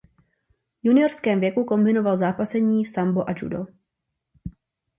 [0.83, 3.65] Juniorském věku kombinoval zápasení v sambo a judo.